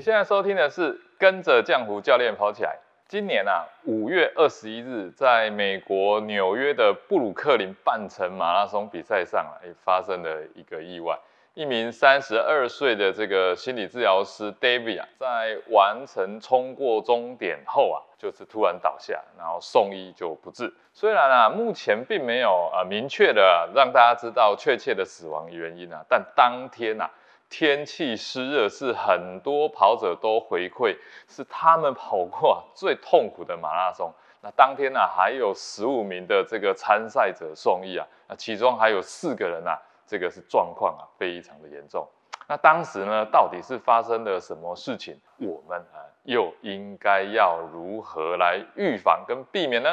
[0.00, 2.74] 你现在收听的是跟着江湖教练跑起来。
[3.06, 11.18] 今年啊，五月二十一日，在美国纽约的布鲁克林半程马拉松比赛上啊，发生了一个意外。
[11.52, 20.72] 一名三十二岁的这个心理治疗师 David 啊，在完成冲过终点后啊，就是突然倒下，然后送医就不治。
[20.94, 27.10] 虽然啊，目前并没有啊明确的让大家知道确切的死亡原因啊，但当天啊。
[27.50, 30.96] 天气湿热是很多跑者都回馈，
[31.28, 34.10] 是他们跑过最痛苦的马拉松。
[34.40, 39.76] 那当天呢，还有十五名的这个参赛者送医啊，那其中还有四个人啊，
[40.06, 42.08] 这个是状况啊非常的严重。
[42.46, 45.20] 那当时呢，到底是发生了什么事情？
[45.38, 49.90] 我们啊又应该要如何来预防跟避免呢？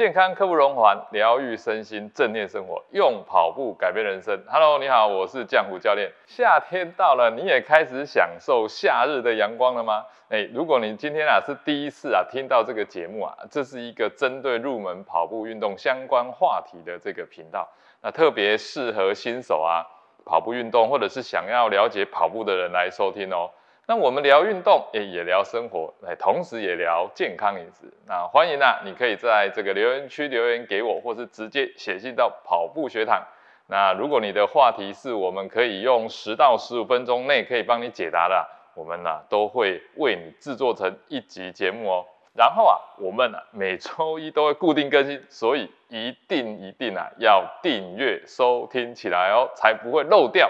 [0.00, 4.42] 健康刻不容缓，疗愈身心，正念生活，用跑步改变人生。
[4.48, 6.10] Hello，你好，我是江湖教练。
[6.26, 10.06] 夏天到了，你也开始享受夏日的阳光了吗？
[10.30, 17.68] 哎，如果你今天啊是第一次啊听到这个节目啊，这是一个针对入门跑步运动相关话题的这个频道，
[18.00, 19.84] 那特别适合新手啊
[20.24, 23.50] 跑步运动或者是想要了解跑步的人来收听哦。
[23.90, 27.92] 那我们聊运动，也也聊生活，哎，同时也聊健康饮食。
[28.06, 33.20] 那欢迎啊，你可以在这个留言区留言给我，或是直接写信到跑步学堂。
[33.66, 42.06] 那如果你的话题是我们可以用十到十五分钟内可以帮你解答的，我们呢都会为你制作成一集节目哦。
[42.32, 50.48] 然后啊，我们啊每周一都会固定更新，所以一定一定啊要订阅收听起来哦，才不会漏掉。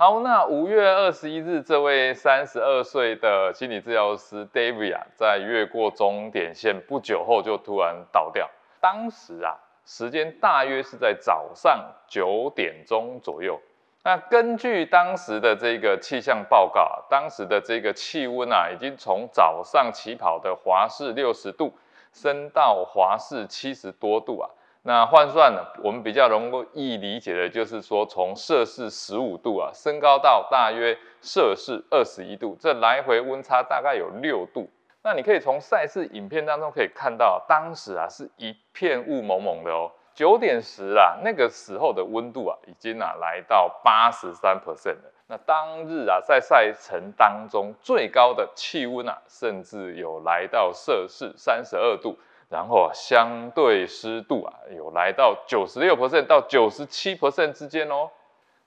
[0.00, 8.48] 好，那五月二十一日，这位三十二岁的心理治疗师 David 啊，在越过终点线不久后就突然倒掉。
[8.80, 13.60] 当时啊，时间大约是在早上九点钟左右。
[14.02, 21.74] 那根据当时的这个气象报告啊，当时的这个气温啊，已经从早上起跑的华氏六十度
[22.14, 24.48] 升到华氏七十多度啊。
[24.82, 34.70] 那换算呢，我们比较容易理解的就是说，从摄氏十五度啊，升高到大约摄氏二十一度，这来回温差大概有六度。
[35.02, 39.92] 那你可以从赛事影片当中可以看到，当时啊是一片雾蒙蒙的哦。
[40.14, 45.12] 九点时啊，那个时候的温度啊，已经啊来到八十三 percent 了。
[45.28, 52.18] 那当日啊，在赛程当中最高的气温啊，甚至有来到摄氏三十二度。
[52.50, 58.10] 然后啊，相对湿度啊，有来到九十六 percent 到九十七 percent 之间哦。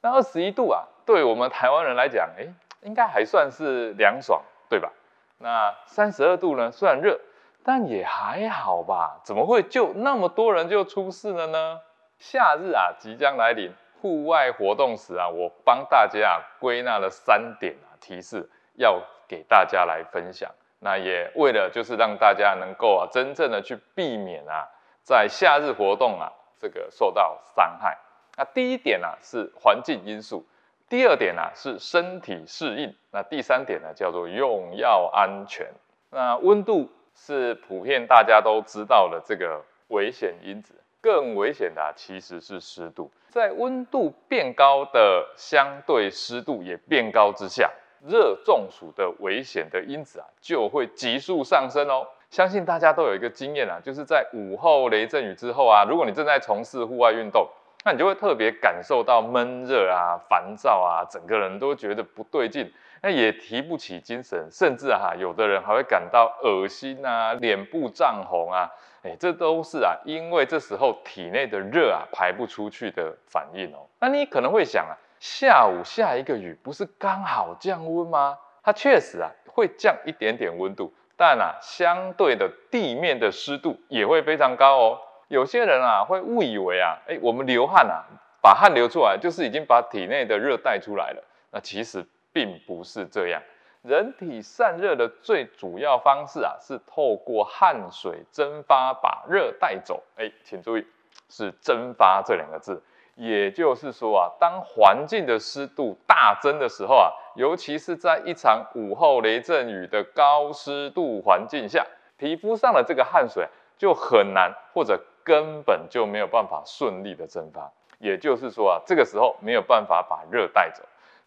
[0.01, 2.47] 那二十一度啊，对我们台湾人来讲，哎，
[2.81, 4.91] 应该还算是凉爽，对吧？
[5.37, 7.19] 那三十二度呢，虽然热，
[7.63, 9.19] 但也还好吧？
[9.25, 11.81] 怎么会就那么多人就出事了呢？
[12.17, 20.49] 夏日啊，即将来临，户外活动时啊，我帮大家啊归纳了三点啊提示，要给大家来分享。
[20.83, 24.67] 那也为了就是让大家能够啊真正的去避免啊
[25.01, 27.97] 在夏日活动啊这个受到伤害。
[28.35, 30.45] 那第一点呢是环境因素，
[30.89, 35.67] 第二点呢是身体适应，那第三点呢叫做用药安全。
[36.09, 47.71] 那温度是普遍大家都知道的这个危险因子，更危险的其实是湿度，在温度变高的相对湿度也变高之下。
[48.05, 52.05] 热中暑的危险的因子啊，就会急速上升哦。
[52.29, 57.47] 相信大家都有一个经验啊，就是在午后雷阵雨之后啊，如果你正在从事户外运动，
[57.85, 68.69] 那你就会特别感受到闷热啊、烦躁啊，整个人都觉得不对劲，那也提不起精神，甚至啊，有的人还会感到恶心啊、脸部涨红啊，
[69.03, 73.87] 哎，这都是啊，因为这时候体内的热啊排不出去的反应哦。
[73.99, 74.97] 那你可能会想啊。
[75.23, 78.37] 下午下一个雨，不是刚好降温吗？
[78.61, 84.99] 它确实啊会降一点点温度，但啊相对的地面的湿度也会非常高哦。
[85.29, 88.03] 有些人啊会误以为啊，哎我们流汗啊，
[88.41, 91.23] 把汗流出来就是已经把体内的热带出来了。
[91.51, 93.41] 那其实并不是这样，
[93.81, 100.03] 人体散热的最主要方式啊是透过汗水蒸发把热带走。
[100.17, 100.85] 哎，请注意
[101.29, 102.83] 是蒸发这两个字。
[103.15, 111.85] 也就是说啊，当环境的湿度大增的时候啊，尤其是在一场午后雷阵雨的高湿度环境下，
[112.17, 117.71] 皮肤上的这个汗水就很难或者根本就没有办法顺利的蒸发。
[117.99, 120.83] 也就是说啊，这个时候没有办法把热带走。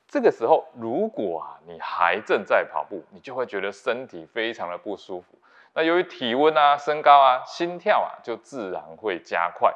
[0.09, 5.39] 这个时候，如果啊你还正在跑步，你就会觉得身体非常的不舒服。
[5.75, 9.73] 那由于体温啊升高啊，心跳啊就自然会加快。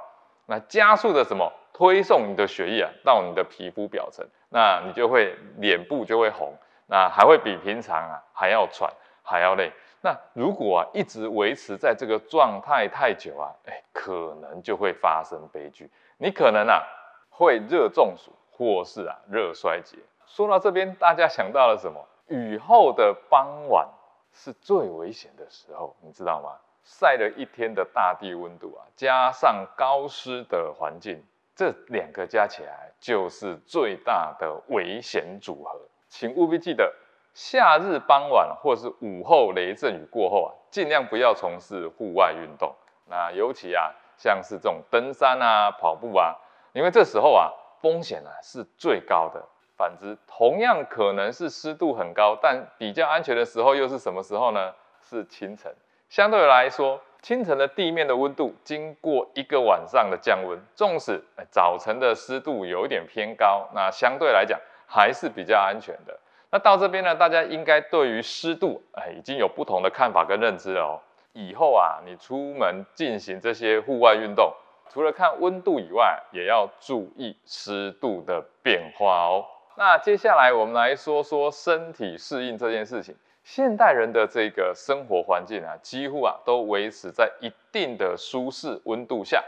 [0.46, 1.52] 那加速的什么？
[1.80, 6.52] 推送你的血液啊到你的皮肤表层，那你就会脸部就会红，
[6.86, 8.92] 那还会比平常啊还要喘，
[9.22, 9.72] 还要累。
[10.02, 15.90] 那如果啊一直维持在这个状态太久啊，哎，可能就会发生悲剧。
[16.18, 16.82] 你可能啊
[17.30, 19.96] 会热中暑，或是啊热衰竭。
[20.26, 22.06] 说到这边，大家想到了什么？
[22.26, 23.88] 雨后的傍晚
[24.34, 26.58] 是最危险的时候，你知道吗？
[26.84, 31.22] 晒了一天的大地温度啊，加上高湿的环境，
[31.60, 35.78] 这两个加起来就是最大的危险组合。
[36.08, 36.90] 请务必记得，
[37.34, 42.74] 夏日傍晚或是午后雷阵雨过后啊，尽量不要从事户外运动。
[43.10, 46.34] 那尤其啊，像是这种登山啊、跑步啊，
[46.72, 47.52] 因为这时候啊，
[47.82, 49.46] 风险啊是最高的。
[49.76, 54.74] 反之，同样可能是湿度很高，但比较安全的时候又是什么时候呢？
[55.02, 55.70] 是清晨。
[56.08, 66.18] 相对来说，清晨的地面的温度经过一个晚上的降温，纵使早晨的湿度有一点偏高，那相对来讲还是比较安全的。
[66.50, 71.00] 那到这边呢，大家应该对于湿度哎已经有不同的看法跟认知了哦。
[71.32, 74.52] 以后啊，你出门进行这些户外运动，
[74.88, 79.44] 除了看温度以外，也要注意湿度的变化哦。
[79.76, 83.14] 那接下来我们来说说身体适应这件事情。
[83.42, 89.42] 现代人的这个生活环境啊，几乎啊都维持在一定的舒适温度下。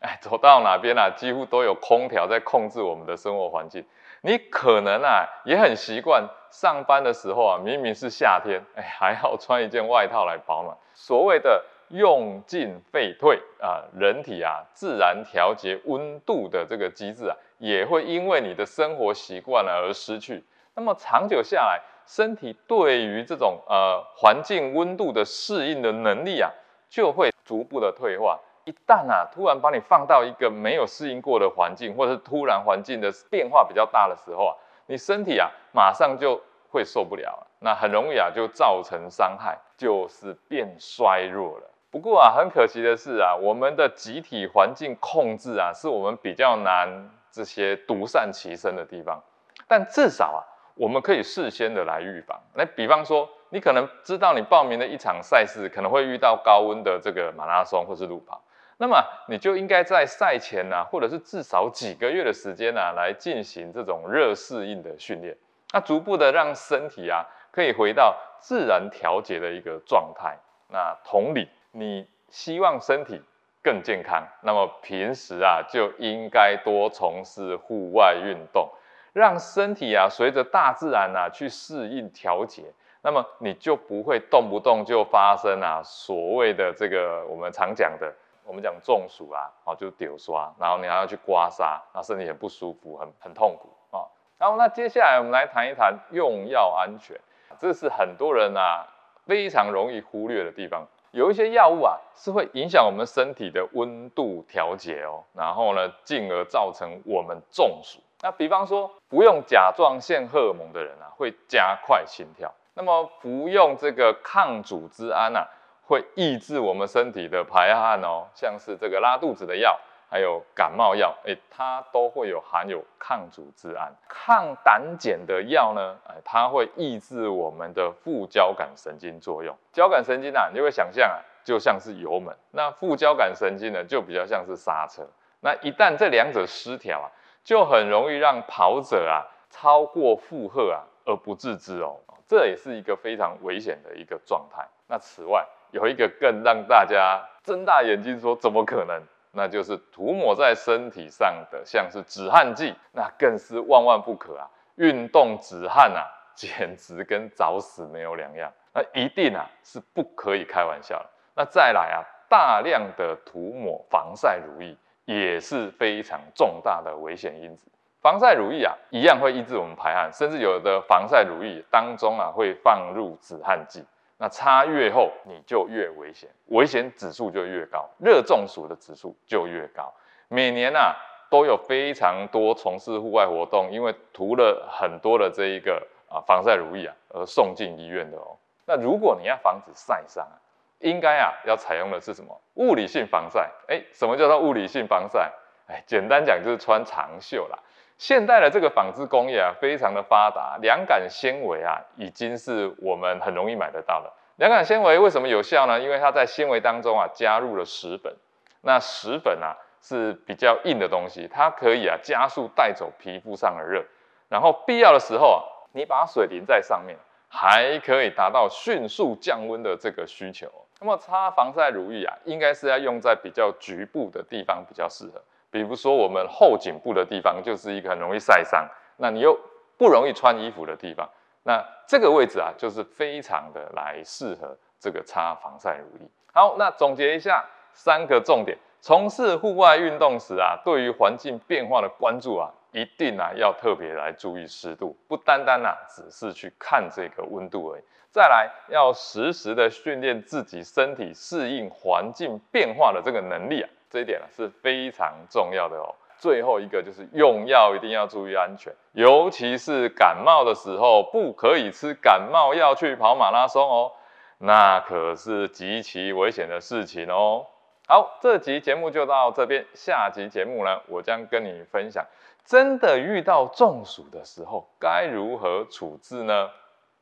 [0.00, 3.84] 哎，走到哪边啊，几乎都有空调在控制我们的生活环境。
[4.22, 10.76] 你可能啊也很习惯上班的时候啊，明明是夏天，哎，还要穿一件外套来保暖。
[10.94, 20.44] 所谓的用进废退啊，人体啊自然调节温度的这个机制啊，也会因为你的生活习惯而失去。
[20.74, 26.50] 那么长久下来，身体对于这种呃环境温度的适应的能力啊，
[26.88, 28.36] 就会逐步的退化。
[28.64, 41.70] 一旦啊突然把你放到一个没有适应过的环境，或者是突然环境的变化比较大的时候啊，你身体啊马上就会受不了，那很容易啊就造成伤害，就是变衰弱了。
[41.92, 49.22] 不过啊，很可惜的是啊，我们的集体环境控制啊，是我们比较难这些独善其身的地方，
[49.68, 50.42] 但至少啊。
[50.80, 58.42] 我们可以事先的来预防，那比方说，你可能知道你报名的一场赛事可能会遇到高温的这个马拉松或是路跑，
[58.78, 65.36] 那么你就应该在赛前呢，或者是至少几个月的时间呢，来进行这种热适应的训练，
[65.74, 70.34] 那逐步的让身体啊可以回到自然调节的一个状态。
[70.68, 73.20] 那同理，你希望身体
[73.62, 78.66] 更健康，那么平时啊就应该多从事户外运动。
[79.12, 82.64] 让身体啊随着大自然啊去适应调节，
[83.02, 88.12] 那么你就不会动不动就发生啊所谓的这个我们常讲的，
[88.44, 94.06] 我们讲中暑啊，哦就丢刷，然后你还要去刮痧，那身体很不舒服，很很痛苦啊。
[94.38, 97.18] 然后那接下来我们来谈一谈用药安全，
[97.58, 98.86] 这是很多人啊
[99.26, 100.86] 非常容易忽略的地方。
[101.12, 107.98] 有一些药物啊是会影响我们身体的温度调节哦，然后呢进而造成我们中暑。
[108.22, 115.48] 那比方说，服用甲状腺荷尔蒙的人啊，会加快心跳；那么服用这个抗组织胺啊，
[115.86, 118.28] 会抑制我们身体的排汗哦。
[118.34, 119.80] 像是这个拉肚子的药，
[120.10, 123.92] 还有感冒药，哎，它都会有含有抗组织胺。
[124.08, 129.56] 抗胆碱的药呢，哎，它会抑制我们的副交感神经作用。
[129.72, 135.08] 交感神经啊，你就会想象啊，就像是油门；那副交感神经呢，就比较像是刹车。
[135.42, 137.06] 那一旦这两者失调啊，
[137.44, 144.66] 就很容易让跑者啊超过负荷啊而不自知哦，这也是一个非常危险的一个状态。
[144.88, 149.00] 那此外有一个更让大家睁大眼睛说怎么可能？
[149.32, 154.48] 那就是涂抹在身体上的像是止汗剂，那更是万万不可啊！
[154.76, 158.52] 运动止汗啊，简直跟找死没有两样。
[158.72, 161.06] 那一定啊是不可以开玩笑的。
[161.34, 164.76] 那再来啊，大量的涂抹防晒乳液。
[165.06, 167.68] 也是非常重大的危险因子。
[168.00, 173.84] 防晒乳液啊，一样会抑制我们排汗，甚至有的防晒乳液当中啊会放入止汗剂。
[174.22, 179.90] 那擦越厚，你就越危险，危险指数就越高，热中暑的指数就越高。
[180.28, 180.94] 每年啊
[181.30, 188.36] 都有非常多从事户外活动，因为涂了很多的这一个啊防晒乳液啊而送进医院的哦。
[188.66, 190.36] 那如果你要防止晒伤啊，
[190.80, 193.50] 应该啊，要采用的是什么物理性防晒？
[193.68, 195.32] 哎，什么叫做物理性防晒？
[195.66, 197.58] 哎，简单讲就是穿长袖啦。
[198.00, 204.10] 现代的这个纺织工业啊，非常的发达，凉感纤维啊，已经是我们很容易买得到了。
[204.36, 205.78] 凉感纤维为什么有效呢？
[205.78, 208.16] 因为它在纤维当中啊，加入了石粉。
[208.62, 213.84] 那石粉啊，是比较硬的东西，它可以啊，加速带走皮肤上的热，
[214.30, 216.96] 然后必要的时候啊，你把水淋在上面，
[217.28, 220.50] 还可以达到迅速降温的这个需求。
[220.80, 229.38] 那么擦防晒乳液啊，应该是要用在比较局部的地方比较适合，比如说我们后颈部的地方就是一个很容易晒伤，那你又
[229.76, 231.08] 不容易穿衣服的地方，
[231.42, 236.08] 那这个位置啊，就是非常的来适合这个擦防晒乳液。
[236.32, 242.50] 好，那总结一下三个重点：从事户外运动时啊，对于环境变化的关注啊。
[242.72, 247.82] 一定啊，要特别来注意湿度，不单单啊，只是去看这个温度而已。
[248.12, 255.94] 再来，要实时的训练自己身体适应环境变化的这个能力啊，这一点啊是非常重要的哦。
[256.16, 263.92] 最后一个就是用药一定要注意安全，尤其是感冒的时候，不可以吃感冒药去跑马拉松哦，
[264.38, 267.46] 那可是极其危险的事情哦。
[267.88, 272.06] 好，这集节目就到这边，下集节目呢，我将跟你分享。
[272.44, 276.50] 真的遇到中暑的时候，该如何处置呢？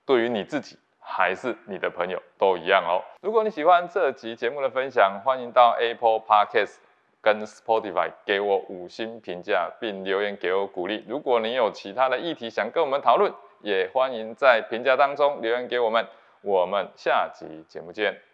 [0.07, 0.78] 对于你自己
[1.11, 3.00] 还是你的朋友都一样哦。
[3.23, 6.77] 如果你喜欢这集节目的分享，欢迎到 Apple Podcast
[7.23, 11.05] 跟 Spotify 给我五星评价，并留言给我鼓励。
[11.09, 16.07] 如果你有其他的议题想跟我们讨论，也欢迎在评价当中留言给我们。
[16.43, 18.27] 我们下集节目见。